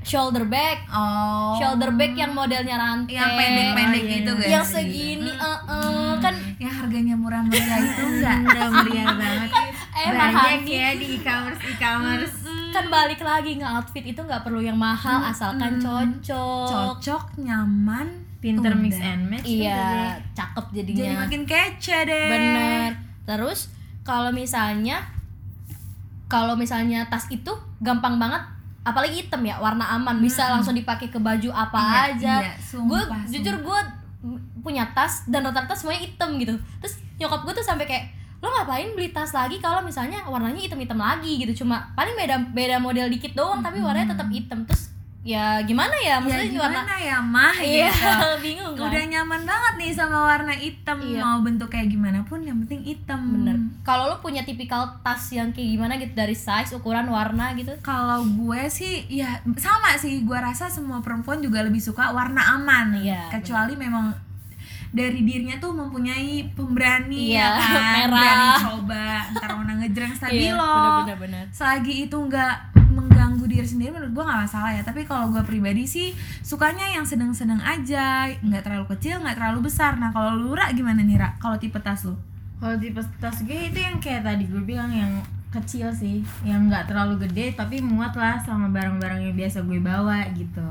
shoulder 0.00 0.46
bag. 0.46 0.88
oh 0.88 1.52
Shoulder 1.54 1.92
bag 1.92 2.16
yang 2.16 2.32
modelnya 2.32 2.74
rantai. 2.74 3.12
yang 3.12 3.28
pendek-pendek 3.30 3.76
Oh, 3.94 4.02
iya, 4.02 4.14
gitu 4.14 4.32
iya. 4.32 4.40
guys 4.40 4.50
Yang 4.50 4.66
segini, 4.72 5.30
eh, 5.30 5.60
eh, 5.68 6.12
kan 6.18 6.34
yang 6.58 6.72
harganya 6.72 7.14
murah-murah 7.14 7.56
itu 7.80 8.02
enggak 8.04 8.36
Udah 8.48 8.66
meriah 8.72 9.08
banget. 9.12 9.48
eh 9.94 10.10
Banyak 10.10 10.62
ya 10.64 10.88
di 10.92 11.06
e-commerce 11.16 11.62
e-commerce. 11.64 12.34
kan 12.68 12.84
balik 12.88 13.18
lagi 13.20 13.56
nge 13.56 13.66
outfit 13.66 14.04
itu 14.04 14.18
nggak 14.18 14.42
perlu 14.42 14.60
yang 14.60 14.76
mahal 14.76 15.22
asalkan 15.24 15.78
cocok. 15.78 16.66
cocok 16.98 17.24
nyaman 17.38 18.06
Pinter 18.38 18.70
udah. 18.70 18.78
mix 18.78 18.94
and 18.96 19.26
match. 19.26 19.42
Iya, 19.42 19.74
deh. 20.14 20.14
cakep 20.32 20.66
jadi 20.72 20.90
jadinya. 20.92 21.18
makin 21.24 21.42
kece 21.44 21.98
deh 22.04 22.28
Bener. 22.28 22.90
Terus 23.24 23.70
kalau 24.02 24.30
misalnya 24.30 25.02
kalau 26.26 26.54
misalnya 26.54 27.06
tas 27.06 27.26
itu 27.28 27.50
gampang 27.78 28.16
banget 28.16 28.42
apalagi 28.80 29.20
hitam 29.20 29.42
ya 29.42 29.58
warna 29.58 29.84
aman 29.90 30.16
bisa 30.18 30.48
langsung 30.48 30.72
dipakai 30.72 31.06
ke 31.06 31.18
baju 31.18 31.50
apa 31.50 31.76
Iya, 31.76 32.00
aja. 32.10 32.34
iya, 32.40 32.52
gue 32.54 33.00
sumpah, 33.00 33.20
jujur 33.26 33.56
gue 33.58 33.80
punya 34.64 34.90
tas 34.92 35.24
dan 35.30 35.46
rata-rata 35.46 35.74
semuanya 35.78 36.06
hitam 36.08 36.36
gitu. 36.42 36.58
Terus 36.82 36.94
nyokap 37.18 37.46
gue 37.46 37.54
tuh 37.58 37.66
sampai 37.66 37.86
kayak 37.86 38.04
lo 38.38 38.54
ngapain 38.54 38.94
beli 38.94 39.10
tas 39.10 39.34
lagi 39.34 39.58
kalau 39.58 39.82
misalnya 39.82 40.22
warnanya 40.22 40.62
hitam-hitam 40.62 40.94
lagi 40.94 41.42
gitu 41.42 41.66
cuma 41.66 41.90
paling 41.98 42.14
beda 42.14 42.54
beda 42.54 42.78
model 42.78 43.10
dikit 43.10 43.34
doang 43.34 43.66
tapi 43.66 43.82
warnanya 43.82 44.14
tetap 44.14 44.30
hitam 44.30 44.62
terus 44.62 44.94
ya 45.26 45.60
gimana 45.60 45.92
ya? 45.98 46.16
Ya 46.16 46.22
maksudnya 46.22 46.62
warna 46.62 46.80
gimana 46.86 46.94
ya 46.96 47.16
mah? 47.18 47.56
Iya 47.58 47.90
gitu. 47.90 48.28
bingung 48.46 48.72
kan? 48.78 48.86
Udah 48.88 49.02
nyaman 49.04 49.42
banget 49.42 49.74
nih 49.76 49.90
sama 49.92 50.18
warna 50.24 50.54
hitam. 50.54 50.98
Iya. 50.98 51.20
mau 51.20 51.38
bentuk 51.42 51.68
kayak 51.68 51.90
gimana 51.90 52.22
pun 52.24 52.40
yang 52.40 52.56
penting 52.64 52.80
hitam. 52.86 53.20
Bener. 53.34 53.56
Kalau 53.82 54.08
lo 54.08 54.16
punya 54.18 54.46
tipikal 54.46 55.02
tas 55.02 55.28
yang 55.28 55.50
kayak 55.50 55.68
gimana 55.74 55.98
gitu 55.98 56.14
dari 56.14 56.32
size 56.32 56.72
ukuran 56.72 57.10
warna 57.10 57.52
gitu? 57.54 57.74
Kalau 57.82 58.22
gue 58.24 58.62
sih 58.68 59.10
ya 59.10 59.42
sama 59.58 59.98
sih. 59.98 60.22
Gue 60.22 60.38
rasa 60.38 60.70
semua 60.70 61.02
perempuan 61.02 61.42
juga 61.42 61.60
lebih 61.60 61.82
suka 61.82 62.14
warna 62.14 62.54
aman. 62.54 62.96
Iya, 62.96 63.28
kecuali 63.28 63.74
memang 63.74 64.14
dari 64.88 65.20
dirinya 65.20 65.60
tuh 65.60 65.76
mempunyai 65.76 66.48
pemberani 66.56 67.36
Iya, 67.36 67.44
ya 67.44 67.48
kan? 67.60 67.84
merah. 68.00 68.08
berani 68.08 68.48
coba. 68.64 69.04
Ntar 69.36 69.50
warna 69.52 69.72
ngejreng 69.84 70.12
Iya, 70.14 70.16
stabilo 70.16 70.72
bener-bener 71.04 71.18
bener. 71.20 71.44
selagi 71.52 72.08
itu 72.08 72.16
nggak 72.16 72.56
mengganggu 72.56 72.77
diri 73.58 73.66
sendiri 73.66 73.90
menurut 73.90 74.14
gue 74.14 74.24
nggak 74.24 74.40
masalah 74.46 74.70
ya. 74.70 74.82
Tapi 74.86 75.02
kalau 75.02 75.34
gue 75.34 75.42
pribadi 75.42 75.82
sih 75.82 76.14
sukanya 76.46 76.86
yang 76.94 77.02
sedang-sedang 77.02 77.58
aja. 77.58 78.30
Nggak 78.38 78.62
terlalu 78.62 78.86
kecil 78.94 79.18
nggak 79.18 79.34
terlalu 79.34 79.66
besar. 79.66 79.98
Nah 79.98 80.14
kalau 80.14 80.38
lu 80.38 80.54
Ra, 80.54 80.70
gimana 80.70 81.02
nih 81.02 81.18
Ra? 81.18 81.34
kalau 81.42 81.58
tipe 81.58 81.82
tas 81.82 82.06
lu? 82.06 82.14
Kalau 82.62 82.78
tipe 82.78 83.02
tas 83.18 83.42
gue 83.42 83.58
itu 83.74 83.78
yang 83.82 83.98
kayak 83.98 84.22
tadi 84.22 84.46
gue 84.46 84.62
bilang 84.62 84.94
yang 84.94 85.10
kecil 85.50 85.90
sih. 85.90 86.22
Yang 86.46 86.70
nggak 86.70 86.84
terlalu 86.94 87.26
gede 87.26 87.58
tapi 87.58 87.82
muat 87.82 88.14
lah 88.14 88.38
sama 88.38 88.70
barang-barang 88.70 89.26
yang 89.26 89.34
biasa 89.34 89.66
gue 89.66 89.82
bawa 89.82 90.22
gitu. 90.38 90.68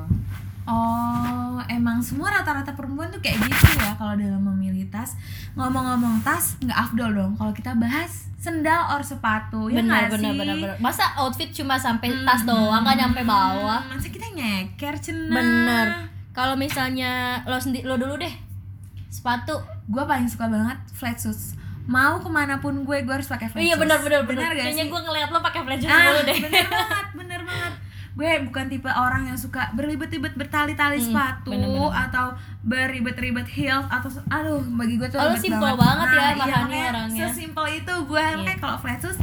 Oh, 0.67 1.63
emang 1.71 2.03
semua 2.03 2.27
rata-rata 2.27 2.75
perempuan 2.75 3.07
tuh 3.07 3.23
kayak 3.23 3.39
gitu 3.39 3.79
ya 3.79 3.95
kalau 3.95 4.19
dalam 4.19 4.43
memilih 4.43 4.76
tas. 4.87 5.15
Ngomong-ngomong 5.53 6.21
tas, 6.21 6.55
nggak 6.59 6.77
afdol 6.77 7.11
dong 7.11 7.33
kalau 7.33 7.51
kita 7.51 7.73
bahas 7.73 8.27
sendal 8.37 8.91
or 8.91 9.01
sepatu, 9.01 9.67
ya 9.67 9.77
benar 9.77 10.07
benar 10.07 10.29
sih? 10.29 10.37
benar 10.37 10.55
benar 10.55 10.75
masa 10.77 11.03
outfit 11.17 11.49
cuma 11.51 11.75
sampai 11.75 12.13
tas 12.21 12.43
doang 12.43 12.79
nggak 12.79 12.97
nyampe 12.97 13.21
bawah 13.23 13.81
Hmm, 13.81 13.91
masa 13.91 14.07
kita 14.07 14.27
nyeker 14.29 14.95
cenah? 14.95 15.33
bener 15.33 15.87
kalau 16.31 16.53
misalnya 16.53 17.11
lo 17.43 17.57
sendiri 17.57 17.83
lo 17.83 17.95
dulu 17.95 18.15
deh 18.15 18.31
sepatu 19.09 19.57
Gue 19.85 20.03
paling 20.03 20.27
suka 20.27 20.45
banget 20.45 20.75
flat 20.91 21.15
shoes. 21.15 21.55
Mau 21.87 22.19
ke 22.19 22.27
mana 22.27 22.59
pun 22.59 22.75
gue, 22.77 22.97
gue 22.99 23.13
harus 23.13 23.23
pakai 23.25 23.47
flat 23.47 23.63
iya 23.63 23.71
shoes. 23.71 23.81
benar 23.81 23.99
benar 24.01 24.21
benar 24.21 24.51
gak 24.51 24.63
kayaknya 24.65 24.85
gue 24.85 24.99
ngeliat 25.01 25.29
lo 25.29 25.39
pakai 25.39 25.61
flat 25.63 25.79
shoes 25.79 25.87
ah, 25.89 26.03
dulu 26.05 26.21
deh 26.21 26.37
bener 26.41 26.65
banget, 26.67 27.07
bener. 27.15 27.36
Gue 28.17 28.31
bukan 28.43 28.65
tipe 28.65 28.89
orang 28.89 29.23
yang 29.23 29.37
suka 29.37 29.69
berlibat-libat 29.71 30.33
bertali-tali 30.33 30.97
Hmm, 30.97 31.05
sepatu 31.07 31.53
bener, 31.53 31.69
bener. 31.69 31.93
atau 32.03 32.25
berribet-ribet 32.63 33.45
heels 33.47 33.85
atau 33.87 34.09
aduh 34.27 34.57
bagi 34.73 34.97
gue 34.97 35.05
tuh 35.05 35.17
Oh, 35.17 35.37
simple 35.37 35.71
banget. 35.71 36.07
ya, 36.07 36.17
Nah, 36.17 36.25
iya, 36.27 36.33
Mahani 36.33 36.41
makanya 36.41 36.89
orangnya. 36.91 37.19
Sesimpel 37.23 37.65
itu 37.75 37.93
gue 38.03 38.17
Iya. 38.19 38.41
kayak 38.43 38.57
kalau 38.57 38.77
flat 38.77 38.97
shoes 38.97 39.19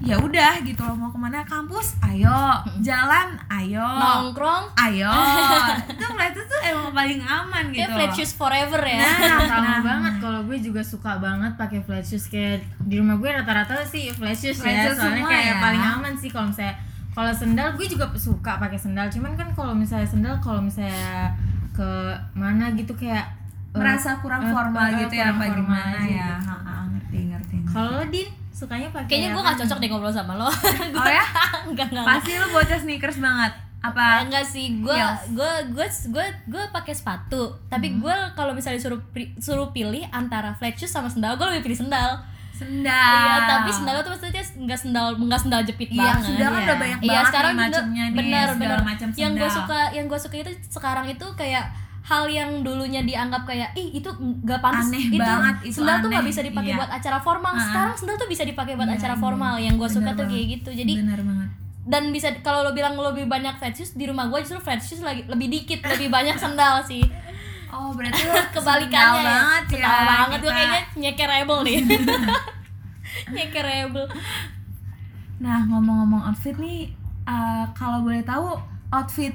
ya 0.00 0.20
udah 0.20 0.60
gitu 0.60 0.84
loh 0.84 0.92
mau 0.94 1.08
ke 1.08 1.16
mana 1.16 1.40
kampus 1.42 1.96
ayo. 2.04 2.36
Jalan 2.78 3.40
ayo. 3.50 3.80
Nongkrong. 3.80 4.76
Ayo. 4.76 5.08
Itu 5.88 6.04
flat 6.06 6.30
shoes 6.30 6.44
tuh 6.44 6.60
emang 6.62 6.92
paling 6.92 7.20
aman 7.20 7.64
gitu 7.70 7.80
kayak 7.80 7.88
flat 7.90 8.12
shoes 8.12 8.32
forever 8.34 8.82
ya. 8.84 9.00
Nah, 9.00 9.40
sama 9.42 9.64
nah. 9.64 9.80
banget. 9.80 10.14
Kalau 10.20 10.40
gue 10.44 10.60
juga 10.60 10.84
suka 10.84 11.16
banget 11.16 11.56
pakai 11.56 11.80
flat 11.80 12.04
shoes. 12.04 12.28
Kayak 12.28 12.68
di 12.78 13.00
rumah 13.00 13.16
gue 13.16 13.30
rata-rata 13.32 13.80
sih 13.82 14.12
flat 14.12 14.36
shoes 14.36 14.60
Flat 14.60 14.68
ya 14.70 14.82
shoes 14.86 15.00
soalnya 15.00 15.16
semua 15.18 15.32
kayak 15.32 15.48
ya. 15.48 15.62
paling 15.64 15.84
aman 15.90 16.12
sih 16.14 16.28
kalau 16.28 16.52
misalnya 16.52 16.76
kalau 17.14 17.30
sendal 17.30 17.78
gue 17.78 17.86
juga 17.86 18.10
suka 18.18 18.58
pakai 18.58 18.74
sendal. 18.74 19.06
Cuman 19.06 19.38
kan 19.38 19.48
kalau 19.54 19.70
misalnya 19.70 20.04
sendal 20.04 20.34
kalau 20.42 20.58
misalnya 20.58 21.30
ke 21.70 21.90
mana 22.34 22.74
gitu 22.74 22.90
kayak 22.98 23.30
eh, 23.70 23.78
merasa 23.78 24.18
kurang 24.18 24.42
eh, 24.42 24.50
formal 24.50 24.86
eh, 24.90 25.06
gitu 25.06 25.14
ya 25.14 25.30
kurang 25.30 25.38
apa 25.38 25.44
formal 25.46 25.58
gimana 25.62 25.98
ya? 26.02 26.30
Gitu. 26.34 26.50
Ha, 26.50 26.54
ha, 26.58 26.74
ngerti 26.90 27.18
ngerti 27.30 27.54
ngerti. 27.62 27.70
kalau 27.70 27.90
lo 27.94 28.04
din 28.10 28.28
sukanya 28.54 28.88
pakai 28.90 29.10
kayaknya 29.10 29.28
gue 29.34 29.42
gak 29.42 29.58
cocok 29.66 29.78
deh 29.82 29.88
ngobrol 29.90 30.14
sama 30.14 30.34
lo. 30.38 30.46
Oh 30.46 31.08
ya? 31.10 31.24
Enggak 31.70 31.86
enggak 31.90 32.06
pasti 32.06 32.30
lu 32.34 32.46
bocah 32.50 32.78
sneakers 32.82 33.18
banget. 33.22 33.52
Apa? 33.82 34.26
Enggak 34.26 34.46
sih 34.50 34.82
gue 34.82 34.96
gue 35.34 35.52
gue 35.70 35.86
gue 35.86 36.26
gue 36.50 36.64
pakai 36.74 36.94
sepatu. 36.98 37.54
Tapi 37.70 37.98
gue 38.02 38.16
kalau 38.34 38.54
misalnya 38.58 38.82
suruh 38.82 39.02
suruh 39.38 39.70
pilih 39.70 40.02
antara 40.10 40.54
flat 40.58 40.74
shoes 40.74 40.90
sama 40.90 41.06
sendal 41.06 41.38
gue 41.38 41.46
lebih 41.46 41.70
pilih 41.70 41.86
sendal 41.86 42.33
sendal 42.54 43.14
iya 43.18 43.34
tapi 43.44 43.70
sendal 43.70 43.94
tuh 43.98 44.10
maksudnya 44.10 44.44
enggak 44.56 44.78
sendal 44.78 45.06
enggak 45.16 45.40
sendal 45.40 45.60
jepit 45.62 45.88
Iya, 45.88 45.98
banget 46.00 46.22
sendal 46.24 46.46
kan 46.46 46.54
iya. 46.54 46.64
udah 46.64 46.76
banyak 46.78 46.98
Iya 46.98 47.10
banget 47.10 47.26
sekarang 47.26 47.52
macamnya 47.54 48.04
segala 48.06 48.54
benar. 48.54 48.78
macam 48.80 49.06
Yang 49.12 49.32
gue 49.34 49.50
suka 49.50 49.80
yang 49.90 50.06
gue 50.06 50.20
suka 50.20 50.34
itu 50.38 50.50
sekarang 50.68 51.06
itu 51.08 51.26
kayak 51.34 51.64
hal 52.04 52.24
yang 52.28 52.50
dulunya 52.60 53.00
dianggap 53.00 53.42
kayak 53.42 53.72
ih 53.74 53.88
itu 53.94 54.08
nggak 54.12 54.60
pantas 54.60 54.86
Aneh 54.86 55.08
itu 55.08 55.16
banget, 55.16 55.56
itu 55.64 55.74
sendal 55.74 55.96
tuh 55.98 56.08
nggak 56.08 56.20
aneh. 56.20 56.30
bisa 56.30 56.40
dipakai 56.42 56.68
Iya. 56.68 56.78
buat 56.78 56.90
acara 56.92 57.18
formal 57.18 57.52
sekarang 57.58 57.94
sendal 57.96 58.16
tuh 58.16 58.28
bisa 58.28 58.42
dipakai 58.44 58.74
buat 58.74 58.86
Iya, 58.86 58.96
acara 58.98 59.14
iya. 59.14 59.20
formal 59.20 59.54
yang 59.56 59.74
gue 59.74 59.88
suka 59.88 60.04
Bener 60.06 60.18
tuh 60.20 60.26
kayak 60.28 60.46
gitu 60.52 60.70
jadi 60.74 60.92
benar 61.00 61.20
banget 61.20 61.48
dan 61.84 62.02
bisa 62.08 62.32
kalau 62.40 62.60
lo 62.60 62.72
bilang 62.72 62.92
lo 62.94 63.08
lebih 63.08 63.24
banyak 63.26 63.56
flat 63.56 63.72
shoes 63.72 63.92
di 63.92 64.04
rumah 64.04 64.24
gue 64.26 64.40
justru 64.40 64.56
flat 64.58 64.80
shoes 64.80 65.00
lagi 65.00 65.24
lebih 65.24 65.48
dikit 65.50 65.80
lebih 65.86 66.08
banyak 66.08 66.32
sendal 66.34 66.80
sih 66.80 67.04
oh 67.74 67.90
berarti 67.90 68.22
lu 68.22 68.34
kebalikannya 68.54 69.18
sendal 69.18 69.26
banget 69.26 69.64
ya 69.66 69.76
Sendal 69.82 70.02
banget 70.06 70.38
gue 70.38 70.52
kayaknya 70.52 70.82
nyekerable 70.94 71.60
nih. 71.66 71.78
Nyekerable. 73.34 74.06
Nah 75.42 75.58
ngomong-ngomong 75.66 76.22
outfit 76.30 76.56
nih 76.56 76.94
eh, 77.26 77.64
kalau 77.74 77.98
boleh 78.00 78.22
tahu 78.22 78.54
outfit. 78.90 79.34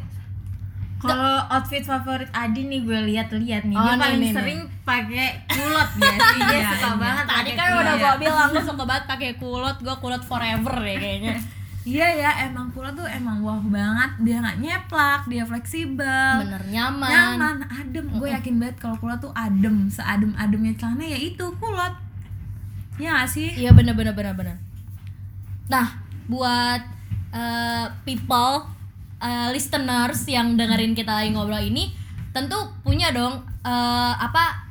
Kalau 1.00 1.48
outfit 1.48 1.80
favorit 1.80 2.28
Adi 2.36 2.68
nih 2.68 2.84
gue 2.84 3.00
lihat-lihat 3.08 3.64
nih. 3.64 3.76
Oh, 3.76 3.84
dia 3.88 3.96
nih, 3.96 4.02
paling 4.04 4.20
nih, 4.20 4.32
sering 4.36 4.60
pakai 4.84 5.28
kulot 5.48 5.90
ya 5.96 6.12
sih. 6.12 6.40
Dia 6.44 6.60
Iya, 6.60 6.70
suka 6.76 6.90
iya. 6.92 6.96
banget 7.00 7.26
tadi 7.28 7.50
kan 7.56 7.68
kulot. 7.72 7.80
udah 7.84 7.96
gue 7.96 8.14
bilang 8.20 8.48
gue 8.52 8.64
suka 8.64 8.84
banget 8.84 9.04
pakai 9.08 9.32
kulot 9.40 9.78
gue 9.80 9.96
kulot 10.00 10.24
forever 10.24 10.76
ya 10.84 10.98
kayaknya 11.00 11.36
Iya 11.90 12.08
ya, 12.22 12.32
emang 12.46 12.70
kulot 12.70 12.94
tuh 12.94 13.10
emang 13.10 13.42
wow 13.42 13.58
banget. 13.66 14.12
Dia 14.22 14.38
nggak 14.46 14.58
nyeplak, 14.62 15.22
dia 15.26 15.42
fleksibel, 15.42 16.46
bener 16.46 16.62
nyaman, 16.70 17.10
nyaman, 17.10 17.56
adem. 17.66 18.06
Gue 18.14 18.30
yakin 18.30 18.62
banget 18.62 18.78
kalau 18.78 18.94
kulot 19.02 19.18
tuh 19.18 19.34
adem, 19.34 19.90
seadem-ademnya 19.90 20.78
celana 20.78 21.02
ya 21.02 21.18
itu 21.18 21.50
kulot. 21.58 22.10
Ya 23.00 23.16
nggak 23.16 23.32
sih? 23.32 23.48
iya 23.56 23.72
bener 23.72 23.96
bener 23.96 24.12
bener 24.12 24.36
bener 24.36 24.58
nah 25.70 26.02
buat 26.28 26.82
eh, 27.32 27.86
people 28.04 28.68
eh, 29.24 29.48
listeners 29.56 30.26
yang 30.28 30.60
dengerin 30.60 30.98
kita 30.98 31.14
lagi 31.24 31.32
ngobrol 31.32 31.62
ini 31.62 31.94
tentu 32.36 32.58
punya 32.84 33.16
dong 33.16 33.40
eh, 33.64 34.14
apa 34.20 34.69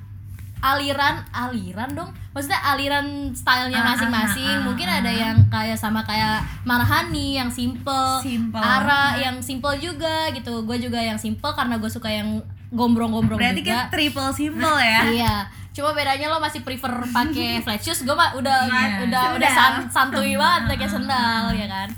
aliran 0.61 1.23
aliran 1.31 1.91
dong 1.93 2.11
maksudnya 2.31 2.59
aliran 2.65 3.07
stylenya 3.31 3.79
Ah, 3.79 3.85
ah, 3.85 3.91
masing-masing 3.93 4.47
ah, 4.49 4.59
ah, 4.59 4.65
mungkin 4.65 4.89
ada 4.89 5.07
yang 5.09 5.37
kayak 5.47 5.75
sama 5.75 6.03
kayak 6.03 6.43
Marhani 6.63 7.35
yang 7.35 7.47
simple, 7.49 8.19
Simple. 8.19 8.59
Ara 8.59 9.17
yang 9.17 9.39
simple 9.39 9.75
juga 9.77 10.29
gitu 10.31 10.63
gue 10.63 10.77
juga 10.79 10.99
yang 10.99 11.17
simple 11.17 11.51
karena 11.53 11.77
gue 11.77 11.87
suka 11.87 12.07
yang 12.07 12.43
gombrong-gombrong 12.69 13.39
Berarti 13.39 13.63
juga 13.63 13.87
kan 13.87 13.91
triple 13.91 14.31
simple 14.33 14.77
ya. 14.77 15.01
Iya. 15.09 15.35
Cuma 15.71 15.91
bedanya 15.91 16.27
lo 16.27 16.39
masih 16.39 16.61
prefer 16.61 16.91
pakai 17.09 17.59
flat 17.65 17.79
shoes, 17.79 18.03
gue 18.03 18.13
mah 18.13 18.35
udah 18.35 18.67
Iya. 18.67 19.07
udah 19.07 19.23
udah 19.35 19.49
Sendal. 19.49 19.73
san- 19.81 19.89
santuy 19.89 20.35
banget 20.35 20.63
pakai 20.69 20.89
sendal 20.89 21.45
ya 21.51 21.67
kan. 21.67 21.89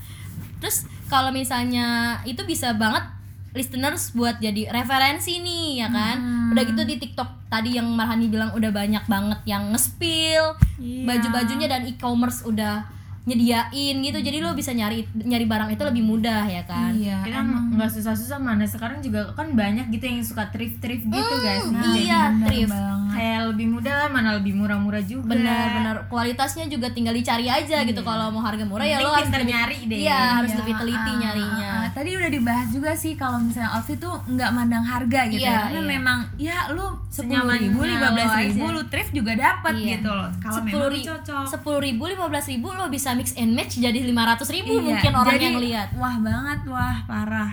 Terus 0.61 0.77
kalau 1.07 1.33
misalnya 1.33 1.87
itu 2.23 2.45
bisa 2.45 2.71
banget 2.73 3.03
listeners 3.51 4.11
buat 4.11 4.39
jadi 4.39 4.71
referensi 4.71 5.39
nih 5.39 5.83
ya 5.83 5.89
kan. 5.89 6.17
Hmm. 6.17 6.53
Udah 6.53 6.63
gitu 6.63 6.83
di 6.85 6.97
TikTok 6.97 7.29
tadi 7.47 7.75
yang 7.75 7.87
Marhani 7.89 8.27
bilang 8.27 8.51
udah 8.53 8.71
banyak 8.71 9.05
banget 9.05 9.41
yang 9.45 9.71
nge-spill 9.71 10.55
Iya. 10.77 11.05
baju-bajunya 11.05 11.67
dan 11.67 11.83
e-commerce 11.85 12.43
udah 12.43 12.87
nyediain 13.23 13.97
gitu. 14.01 14.19
Jadi 14.19 14.39
lo 14.39 14.55
bisa 14.55 14.73
nyari 14.73 15.05
nyari 15.13 15.45
barang 15.45 15.71
itu 15.71 15.83
lebih 15.83 16.03
mudah 16.03 16.47
ya 16.47 16.63
kan. 16.65 16.95
Iya, 16.95 17.21
Kita 17.21 17.39
emang. 17.39 17.77
nggak 17.77 17.91
susah-susah 17.93 18.39
mana 18.39 18.65
sekarang 18.65 18.99
juga 19.01 19.31
kan 19.35 19.53
banyak 19.53 19.93
gitu 19.93 20.05
yang 20.05 20.23
suka 20.23 20.49
thrift-thrift 20.49 21.05
gitu 21.05 21.35
guys. 21.39 21.67
Nah, 21.69 21.95
iya, 21.95 22.33
thrift. 22.39 22.73
Banget. 23.11 23.19
kayak 23.19 23.41
lebih 23.51 23.67
mudah 23.69 23.95
lah 23.97 24.09
mana 24.09 24.29
lebih 24.33 24.53
murah-murah 24.55 25.03
juga. 25.03 25.27
benar-benar 25.29 25.97
kualitasnya 26.07 26.65
juga 26.67 26.87
tinggal 26.89 27.13
dicari 27.13 27.47
aja 27.47 27.83
gitu 27.83 28.01
kalau 28.01 28.31
mau 28.31 28.41
harga 28.41 28.63
murah 28.63 28.85
ya 28.85 28.97
Penting 28.97 29.05
lo 29.05 29.13
harus 29.13 29.31
lebih- 29.31 29.51
nyari 29.51 29.79
deh. 29.85 29.99
iya 29.99 30.21
harus 30.37 30.51
Iya, 30.51 30.59
lebih 30.61 30.75
teliti 30.77 30.99
ah, 31.07 31.17
nyarinya 31.19 31.69
ah, 31.69 31.81
ah. 31.81 31.89
tadi 31.91 32.11
udah 32.13 32.31
dibahas 32.31 32.69
juga 32.71 32.91
sih 32.93 33.13
kalau 33.15 33.39
misalnya 33.39 33.71
outfit 33.73 33.97
tuh 33.97 34.15
nggak 34.25 34.51
mandang 34.51 34.85
harga 34.85 35.21
gitu 35.27 35.41
Iya, 35.41 35.51
ya 35.51 35.61
karena 35.65 35.81
iya. 35.81 35.91
memang 35.91 36.19
ya 36.37 36.59
lu 36.71 36.87
sepuluh 37.09 37.51
ribu 37.53 37.81
lima 37.83 38.09
belas 38.11 38.31
ribu 38.39 38.65
lu 38.69 38.83
thrift 38.87 39.11
juga 39.11 39.33
dapat 39.35 39.73
Iya. 39.75 39.89
gitu 39.97 40.11
loh 40.11 40.29
kalau 40.39 40.61
memang 40.63 40.93
cocok 41.01 41.45
sepuluh 41.47 41.81
ribu 41.81 42.03
lima 42.07 42.27
belas 42.27 42.47
ribu 42.47 42.69
lo 42.71 42.87
bisa 42.87 43.13
mix 43.13 43.35
and 43.35 43.51
match 43.51 43.77
jadi 43.77 43.97
lima 43.97 44.23
ratus 44.27 44.49
ribu 44.49 44.71
Iya, 44.73 44.87
mungkin 44.87 45.13
orang 45.15 45.35
jadi, 45.35 45.45
yang 45.45 45.59
lihat 45.59 45.89
wah 45.95 46.17
banget 46.17 46.61
wah 46.67 46.97
parah 47.05 47.51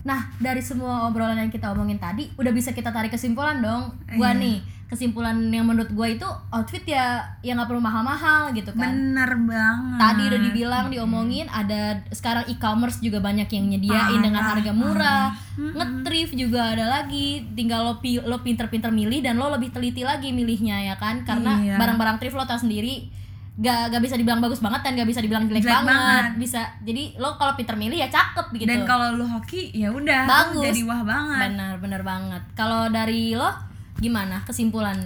nah 0.00 0.30
dari 0.36 0.60
semua 0.60 1.04
obrolan 1.04 1.36
yang 1.36 1.48
kita 1.48 1.68
omongin 1.68 1.96
tadi 1.96 2.30
udah 2.34 2.50
bisa 2.50 2.70
kita 2.70 2.88
tarik 2.88 3.10
kesimpulan 3.10 3.58
dong 3.58 3.90
gua 4.12 4.30
Iya. 4.30 4.38
nih 4.38 4.58
kesimpulan 4.86 5.38
yang 5.46 5.64
menurut 5.64 5.86
gua 5.88 6.08
itu 6.08 6.26
outfit 6.50 6.82
ya 6.84 7.22
yang 7.40 7.54
nggak 7.54 7.68
perlu 7.68 7.78
mahal-mahal 7.78 8.50
gitu 8.50 8.70
kan 8.72 8.90
bener 8.90 9.30
banget 9.40 9.98
Tadi 10.00 10.22
udah 10.24 10.40
dibilang 10.40 10.86
diomongin 10.88 11.46
ada 11.46 11.80
sekarang 12.10 12.42
e-commerce 12.48 12.98
juga 12.98 13.18
banyak 13.18 13.46
yang 13.48 13.66
nyediain 13.68 13.94
Parah, 14.10 14.18
dengan 14.20 14.42
harga 14.42 14.72
murah. 14.72 15.24
parah. 15.30 15.76
Nge-thrift 15.76 16.32
juga 16.34 16.72
ada 16.72 16.86
lagi. 16.90 17.44
Tinggal 17.52 17.84
lo 17.84 17.94
pi- 17.96 18.18
lo 18.18 18.40
pinter-pinter 18.40 18.88
milih 18.90 19.20
dan 19.20 19.36
lo 19.36 19.46
lebih 19.48 19.68
teliti 19.68 20.02
lagi 20.02 20.30
milihnya 20.30 20.82
ya 20.82 20.96
kan. 20.96 21.22
Karena 21.22 21.60
Iya. 21.60 21.76
barang-barang 21.76 22.16
thrift 22.16 22.32
lo 22.32 22.42
tau 22.42 22.56
sendiri 22.56 23.12
gak, 23.60 23.92
gak 23.92 24.02
bisa 24.02 24.16
dibilang 24.16 24.40
bagus 24.40 24.64
banget 24.64 24.80
dan 24.80 24.92
gak 24.96 25.08
bisa 25.08 25.20
dibilang 25.20 25.44
jelek, 25.44 25.60
Jelek 25.62 25.76
banget. 25.84 25.92
banget. 25.92 26.24
Bisa. 26.40 26.60
Jadi 26.80 27.02
lo 27.20 27.36
kalau 27.36 27.52
pinter 27.54 27.76
milih 27.76 28.00
ya 28.00 28.08
cakep 28.08 28.46
gitu. 28.56 28.64
dan 28.64 28.88
kalau 28.88 29.12
lu 29.14 29.28
hoki 29.28 29.68
ya 29.76 29.92
udah 29.92 30.24
Bagus. 30.24 30.64
jadi 30.64 30.80
wah 30.88 31.04
banget 31.04 31.52
benar 31.52 31.74
benar 31.78 32.02
banget. 32.02 32.42
Kalau 32.56 32.88
dari 32.88 33.36
lo 33.36 33.52
gimana 34.00 34.40
kesimpulan? 34.42 34.96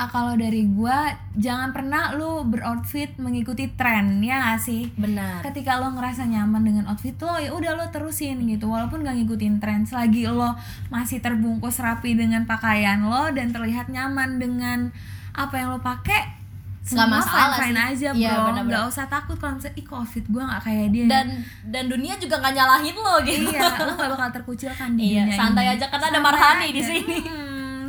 ah, 0.00 0.08
kalau 0.08 0.32
dari 0.32 0.64
gua 0.64 1.12
jangan 1.36 1.76
pernah 1.76 2.16
lu 2.16 2.48
beroutfit 2.48 3.20
mengikuti 3.20 3.68
tren 3.76 4.24
ya 4.24 4.40
gak 4.48 4.60
sih 4.64 4.88
Benar. 4.96 5.44
ketika 5.44 5.76
lo 5.76 5.92
ngerasa 5.92 6.24
nyaman 6.24 6.64
dengan 6.64 6.84
outfit 6.88 7.12
lo 7.20 7.36
ya 7.36 7.52
udah 7.52 7.76
lo 7.76 7.84
terusin 7.92 8.40
gitu 8.48 8.64
walaupun 8.64 9.04
gak 9.04 9.12
ngikutin 9.20 9.60
tren 9.60 9.84
selagi 9.84 10.24
lo 10.24 10.56
masih 10.88 11.20
terbungkus 11.20 11.84
rapi 11.84 12.16
dengan 12.16 12.48
pakaian 12.48 13.04
lo 13.04 13.28
dan 13.36 13.52
terlihat 13.52 13.92
nyaman 13.92 14.40
dengan 14.40 14.88
apa 15.36 15.54
yang 15.60 15.76
lo 15.76 15.84
pakai 15.84 16.39
semua 16.82 17.06
masalah 17.14 17.54
fine, 17.54 17.70
fine 17.70 17.76
sih. 17.76 17.86
aja 17.92 18.08
bro 18.10 18.18
Iya, 18.18 18.32
bener-bener. 18.42 18.70
nggak 18.72 18.84
usah 18.86 19.06
takut 19.06 19.36
kalau 19.36 19.52
misalnya 19.54 19.76
ih 19.76 19.86
outfit 19.90 20.24
gue 20.24 20.42
nggak 20.42 20.62
kayak 20.62 20.86
dia 20.90 21.04
Dan 21.06 21.26
dan 21.66 21.84
dunia 21.86 22.14
juga 22.16 22.34
nggak 22.36 22.54
nyalahin 22.54 22.96
lo 22.96 23.14
gitu. 23.22 23.48
iya 23.48 23.62
lo 23.80 23.92
gak 23.94 24.10
bakal 24.10 24.28
terkucilkan 24.32 24.90
di 24.92 25.02
Iya, 25.10 25.22
dunia 25.22 25.36
santai 25.36 25.64
ini. 25.64 25.72
aja 25.72 25.84
karena 25.86 26.06
ada 26.06 26.12
Santai 26.14 26.26
Marhani 26.26 26.68
di 26.68 26.78
aja. 26.78 26.88
sini. 26.88 27.18
Hmm, 27.20 27.88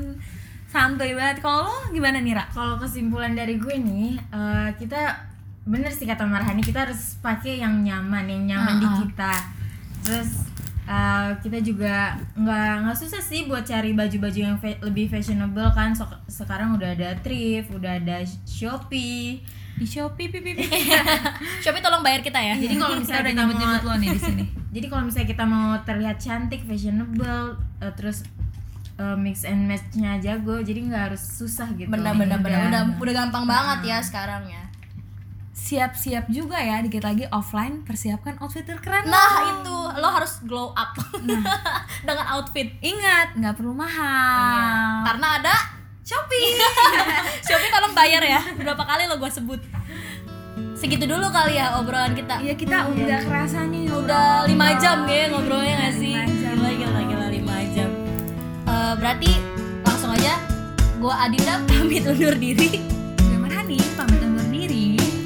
santuy 0.67 1.11
banget 1.11 1.37
kalau 1.39 1.59
lo 1.63 1.75
gimana 1.89 2.17
nih 2.17 2.33
Ra? 2.33 2.45
Kalau 2.47 2.75
kesimpulan 2.77 3.31
dari 3.31 3.55
gue 3.55 3.75
nih, 3.75 4.09
eh, 4.17 4.69
kita 4.75 4.99
bener 5.63 5.89
sih 5.89 6.03
kata 6.03 6.23
Marhani 6.23 6.59
kita 6.59 6.83
harus 6.83 7.15
pakai 7.17 7.59
yang 7.59 7.79
nyaman 7.79 8.25
yang 8.25 8.43
nyaman 8.49 8.75
di 8.75 8.85
Ah, 8.85 8.89
ah. 8.89 8.97
kita 8.99 9.33
terus 10.01 10.29
uh, 10.91 11.31
kita 11.39 11.63
juga 11.63 12.19
nggak 12.35 12.71
nggak 12.83 12.97
susah 12.99 13.23
sih 13.23 13.47
buat 13.47 13.63
cari 13.63 13.95
baju-baju 13.95 14.39
yang 14.39 14.57
fa- 14.59 14.81
lebih 14.83 15.07
fashionable 15.07 15.71
kan. 15.71 15.95
So- 15.95 16.19
sekarang 16.27 16.75
udah 16.75 16.91
ada 16.91 17.15
thrift 17.23 17.71
udah 17.71 17.97
ada 17.97 18.27
shopee. 18.43 19.39
Di 19.71 19.87
Shopee 19.87 20.29
pipi 20.29 20.53
pipi. 20.53 20.67
Shopee 21.63 21.81
tolong 21.81 22.03
bayar 22.05 22.21
kita 22.21 22.37
ya. 22.37 22.53
Jadi 22.53 22.75
kalau 22.77 22.99
Kita 22.99 23.01
misalnya 23.01 23.21
udah 23.23 23.31
kita 23.31 23.41
mau 23.41 23.47
nyebut-nyebut 23.47 23.83
lo 23.87 23.93
nih 23.97 24.09
di 24.11 24.21
sini. 24.21 24.43
jadi 24.75 24.85
kalau 24.91 25.03
misalnya 25.07 25.29
kita 25.31 25.43
mau 25.47 25.67
terlihat 25.81 26.17
cantik 26.21 26.61
fashionable 26.67 27.41
uh, 27.81 27.93
terus 27.97 28.21
uh, 29.01 29.17
mix 29.17 29.41
and 29.41 29.65
matchnya 29.65 30.21
jago 30.21 30.61
jadi 30.61 30.85
nggak 30.85 31.03
harus 31.09 31.23
susah 31.23 31.71
gitu. 31.79 31.89
Bener 31.89 32.13
bener 32.13 32.37
bener 32.43 32.67
Udah. 32.67 32.69
udah 32.69 32.81
udah 32.99 33.13
gampang 33.15 33.43
banget 33.49 33.79
ya 33.89 33.97
sekarang 34.03 34.43
ya 34.45 34.61
Siap-siap 35.51 36.31
juga 36.31 36.55
ya 36.63 36.79
dikit 36.79 37.03
lagi 37.03 37.27
offline 37.27 37.83
persiapkan 37.83 38.39
outfit 38.39 38.63
terkeren. 38.63 39.03
lo. 39.03 39.11
nah 39.11 39.35
itu. 39.51 39.77
Lo 39.99 40.07
harus 40.07 40.39
glow 40.47 40.71
up. 40.71 40.95
Dengan 42.07 42.25
outfit. 42.39 42.71
Ingat, 42.79 43.35
nggak 43.35 43.59
perlu 43.59 43.75
mahal. 43.75 45.03
karena 45.11 45.27
ada 45.43 45.55
Shopee. 46.01 46.55
Shopee 47.47 47.69
tolong 47.69 47.93
bayar 47.93 48.23
ya. 48.23 48.41
Berapa 48.55 48.83
kali 48.83 49.05
lo 49.05 49.19
gue 49.19 49.31
sebut? 49.31 49.61
Segitu 50.73 51.05
dulu 51.05 51.29
kali 51.29 51.61
ya 51.61 51.77
obrolan 51.77 52.17
kita. 52.17 52.41
Iya 52.41 52.57
kita 52.57 52.89
udah 52.89 53.19
kerasa 53.21 53.69
nih 53.69 53.85
udah 53.91 54.49
lima 54.49 54.73
jam 54.81 55.05
ya 55.05 55.29
ngobrolnya 55.29 55.73
nggak 55.77 55.93
sih? 55.93 56.15
Gila 56.17 56.69
gila 56.73 57.01
gila 57.05 57.27
lima 57.29 57.55
jam. 57.69 57.91
Eh, 58.65 58.93
berarti 58.97 59.31
langsung 59.85 60.09
aja 60.09 60.41
gue 60.97 61.13
Adinda 61.13 61.61
pamit 61.69 62.01
undur 62.01 62.33
diri. 62.33 62.81
Gue 63.13 63.37
Marhani 63.37 63.77
pamit 63.93 64.19
undur 64.25 64.25
diri. 64.25 64.30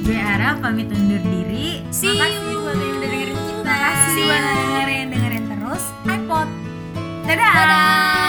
Gue 0.06 0.14
Ara 0.14 0.54
pamit 0.62 0.86
undur 0.86 1.18
diri 1.18 1.82
See 1.90 2.14
makasih 2.14 2.38
you. 2.46 2.62
buat 2.62 2.78
yang 2.78 2.94
udah 2.94 3.08
dengerin 3.10 3.34
kita 3.34 3.58
Terima 3.58 3.74
kasih 3.82 4.22
buat 4.22 4.38
yang 4.38 4.54
dengerin 4.54 5.06
dengerin 5.10 5.44
terus 5.50 5.84
iPod. 6.06 6.48
Dadah. 7.26 7.52
dadah 7.58 8.25